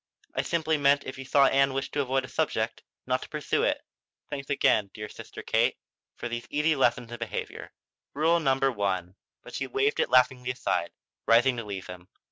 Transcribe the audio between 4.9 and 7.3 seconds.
dear Sister Kate, for these easy lessons in